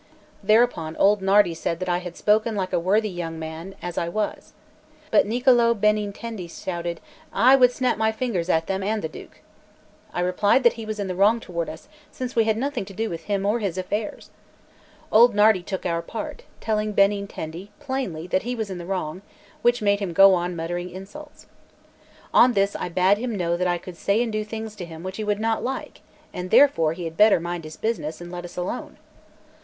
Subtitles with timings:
[0.41, 4.09] Thereupon old Nardi said that I had spoken like a worthy young man as I
[4.09, 4.53] was.
[5.11, 6.99] But Niccolò Benintendi shouted:
[7.31, 9.41] "I snap my fingers at them and the Duke."
[10.11, 12.95] I replied that he was in the wrong toward us, since we had nothing to
[12.95, 14.31] do with him or his affairs.
[15.11, 19.21] Old Nardi took our part, telling Benintendi plainly that he was in the wrong,
[19.61, 21.45] which made him go on muttering insults.
[22.33, 25.03] On this I bade him know that I could say and do things to him
[25.03, 26.01] which he would not like,
[26.33, 28.97] and therefore he had better mind his business, and let us alone.